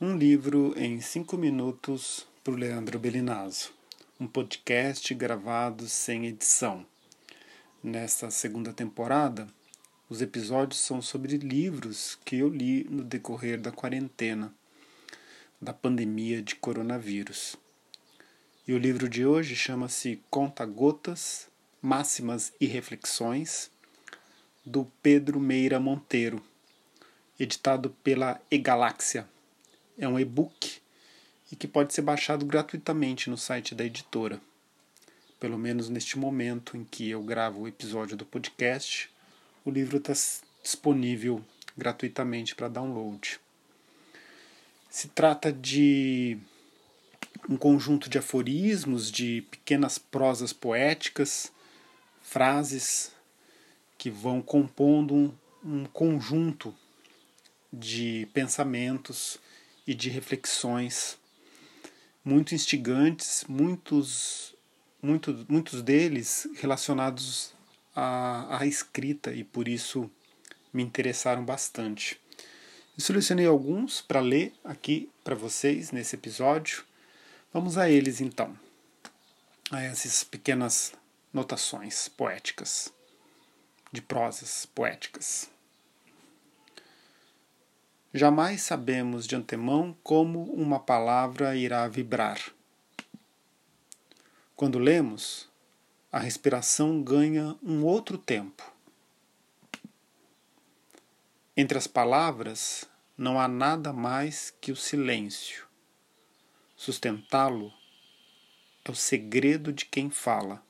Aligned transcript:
Um 0.00 0.16
livro 0.16 0.72
em 0.76 1.00
cinco 1.00 1.36
minutos 1.36 2.24
por 2.44 2.56
Leandro 2.56 3.00
Belinazzo. 3.00 3.72
Um 4.20 4.28
podcast 4.28 5.12
gravado 5.12 5.88
sem 5.88 6.26
edição. 6.26 6.86
Nesta 7.82 8.30
segunda 8.30 8.72
temporada, 8.72 9.48
os 10.08 10.22
episódios 10.22 10.78
são 10.78 11.02
sobre 11.02 11.36
livros 11.36 12.16
que 12.24 12.36
eu 12.36 12.48
li 12.48 12.84
no 12.84 13.02
decorrer 13.02 13.60
da 13.60 13.72
quarentena, 13.72 14.54
da 15.60 15.72
pandemia 15.72 16.40
de 16.42 16.54
coronavírus. 16.54 17.56
E 18.68 18.74
o 18.74 18.78
livro 18.78 19.08
de 19.08 19.26
hoje 19.26 19.56
chama-se 19.56 20.22
Conta 20.30 20.64
Gotas, 20.64 21.48
Máximas 21.82 22.52
e 22.60 22.66
Reflexões, 22.66 23.68
do 24.64 24.84
Pedro 25.02 25.40
Meira 25.40 25.80
Monteiro, 25.80 26.40
editado 27.36 27.90
pela 28.04 28.40
E-Galáxia 28.48 29.28
é 29.98 30.06
um 30.06 30.18
e-book 30.18 30.80
e 31.50 31.56
que 31.56 31.66
pode 31.66 31.92
ser 31.92 32.02
baixado 32.02 32.46
gratuitamente 32.46 33.28
no 33.28 33.36
site 33.36 33.74
da 33.74 33.84
editora. 33.84 34.40
Pelo 35.40 35.58
menos 35.58 35.88
neste 35.88 36.18
momento 36.18 36.76
em 36.76 36.84
que 36.84 37.10
eu 37.10 37.22
gravo 37.22 37.62
o 37.62 37.68
episódio 37.68 38.16
do 38.16 38.24
podcast, 38.24 39.10
o 39.64 39.70
livro 39.70 39.98
está 39.98 40.12
disponível 40.62 41.44
gratuitamente 41.76 42.54
para 42.54 42.68
download. 42.68 43.40
Se 44.90 45.08
trata 45.08 45.52
de 45.52 46.38
um 47.48 47.56
conjunto 47.56 48.08
de 48.08 48.18
aforismos, 48.18 49.10
de 49.10 49.42
pequenas 49.50 49.98
prosas 49.98 50.52
poéticas, 50.52 51.52
frases 52.22 53.12
que 53.96 54.10
vão 54.10 54.42
compondo 54.42 55.14
um, 55.14 55.32
um 55.64 55.84
conjunto 55.86 56.74
de 57.72 58.28
pensamentos 58.32 59.38
e 59.88 59.94
de 59.94 60.10
reflexões 60.10 61.18
muito 62.22 62.54
instigantes, 62.54 63.42
muitos, 63.48 64.54
muitos, 65.00 65.46
muitos 65.48 65.80
deles 65.80 66.46
relacionados 66.56 67.54
à, 67.96 68.58
à 68.58 68.66
escrita 68.66 69.32
e 69.32 69.42
por 69.42 69.66
isso 69.66 70.10
me 70.70 70.82
interessaram 70.82 71.42
bastante. 71.42 72.20
Eu 72.98 73.02
selecionei 73.02 73.46
alguns 73.46 74.02
para 74.02 74.20
ler 74.20 74.52
aqui 74.62 75.10
para 75.24 75.34
vocês 75.34 75.90
nesse 75.90 76.16
episódio. 76.16 76.84
Vamos 77.50 77.78
a 77.78 77.88
eles 77.88 78.20
então, 78.20 78.54
a 79.70 79.82
essas 79.82 80.22
pequenas 80.22 80.92
notações 81.32 82.08
poéticas, 82.08 82.92
de 83.90 84.02
prosas 84.02 84.66
poéticas. 84.66 85.48
Jamais 88.12 88.62
sabemos 88.62 89.26
de 89.26 89.36
antemão 89.36 89.94
como 90.02 90.44
uma 90.54 90.80
palavra 90.80 91.54
irá 91.54 91.86
vibrar. 91.86 92.40
Quando 94.56 94.78
lemos, 94.78 95.46
a 96.10 96.18
respiração 96.18 97.02
ganha 97.02 97.54
um 97.62 97.84
outro 97.84 98.16
tempo. 98.16 98.72
Entre 101.54 101.76
as 101.76 101.86
palavras 101.86 102.88
não 103.14 103.38
há 103.38 103.46
nada 103.46 103.92
mais 103.92 104.54
que 104.58 104.72
o 104.72 104.76
silêncio. 104.76 105.66
Sustentá-lo 106.74 107.70
é 108.86 108.90
o 108.90 108.94
segredo 108.94 109.70
de 109.70 109.84
quem 109.84 110.08
fala. 110.08 110.62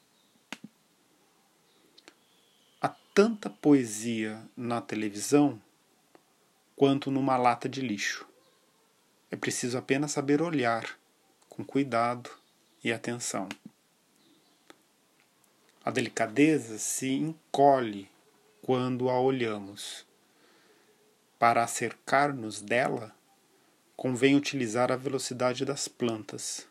Há 2.82 2.88
tanta 3.14 3.48
poesia 3.48 4.42
na 4.56 4.80
televisão 4.80 5.62
quanto 6.78 7.10
numa 7.10 7.36
lata 7.36 7.68
de 7.68 7.80
lixo. 7.80 8.24
É 9.32 9.36
preciso 9.36 9.76
apenas 9.76 10.12
saber 10.12 10.40
olhar 10.40 10.96
com 11.48 11.64
cuidado 11.64 12.30
e 12.84 12.92
atenção. 12.92 13.48
A 15.84 15.90
delicadeza 15.90 16.78
se 16.78 17.10
encolhe 17.10 18.08
quando 18.62 19.10
a 19.10 19.20
olhamos. 19.20 20.06
Para 21.36 21.64
acercar-nos 21.64 22.62
dela, 22.62 23.12
convém 23.96 24.36
utilizar 24.36 24.92
a 24.92 24.96
velocidade 24.96 25.64
das 25.64 25.88
plantas 25.88 26.64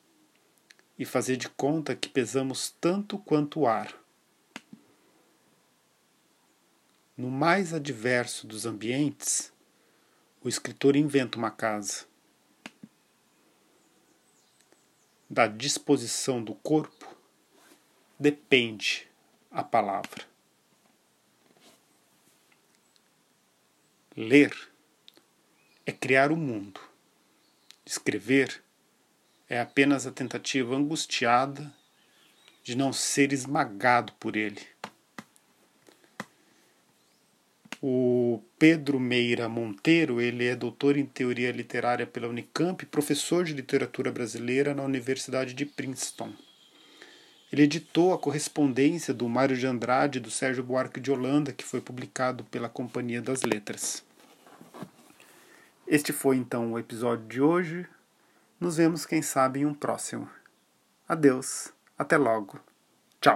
e 0.98 1.04
fazer 1.04 1.36
de 1.36 1.50
conta 1.50 1.96
que 1.96 2.08
pesamos 2.08 2.74
tanto 2.80 3.18
quanto 3.18 3.62
o 3.62 3.68
ar. 3.68 3.94
No 7.18 7.30
mais 7.30 7.74
adverso 7.74 8.48
dos 8.48 8.66
ambientes, 8.66 9.52
o 10.42 10.50
escritor 10.50 10.96
inventa 10.96 11.38
uma 11.38 11.52
casa. 11.52 12.06
Da 15.30 15.48
disposição 15.48 16.44
do 16.44 16.54
corpo 16.56 17.18
depende 18.20 19.08
a 19.52 19.64
palavra. 19.64 20.26
Ler 24.16 24.56
é 25.86 25.92
criar 25.92 26.32
o 26.32 26.38
mundo. 26.38 26.82
Escrever 27.86 28.64
é 29.50 29.60
apenas 29.60 30.08
a 30.08 30.12
tentativa 30.12 30.76
angustiada 30.76 31.74
de 32.64 32.76
não 32.76 32.92
ser 32.92 33.32
esmagado 33.32 34.14
por 34.14 34.36
ele. 34.36 34.62
O 37.82 38.42
Pedro 38.58 39.00
Meira 39.00 39.48
Monteiro, 39.48 40.20
ele 40.20 40.46
é 40.46 40.56
doutor 40.56 40.98
em 40.98 41.06
teoria 41.06 41.52
literária 41.52 42.08
pela 42.08 42.28
Unicamp, 42.28 42.84
professor 42.88 43.46
de 43.46 43.54
literatura 43.54 44.12
brasileira 44.12 44.74
na 44.74 44.82
Universidade 44.82 45.54
de 45.54 45.64
Princeton. 45.64 46.34
Ele 47.54 47.62
editou 47.62 48.14
a 48.14 48.18
correspondência 48.18 49.14
do 49.14 49.30
Mário 49.30 49.56
de 49.56 49.68
Andrade 49.68 50.18
e 50.18 50.22
do 50.22 50.32
Sérgio 50.32 50.64
Buarque 50.64 51.00
de 51.00 51.12
Holanda, 51.12 51.54
que 51.54 51.64
foi 51.64 51.80
publicado 51.80 52.44
pela 52.46 52.68
Companhia 52.68 53.22
das 53.22 53.44
Letras. 53.44 54.04
Este 55.88 56.12
foi 56.12 56.36
então 56.36 56.74
o 56.74 56.80
episódio 56.80 57.28
de 57.28 57.40
hoje. 57.40 57.88
Nos 58.60 58.78
vemos, 58.78 59.06
quem 59.06 59.22
sabe, 59.22 59.60
em 59.60 59.66
um 59.68 59.74
próximo. 59.74 60.28
Adeus, 61.08 61.72
até 61.96 62.18
logo. 62.18 62.60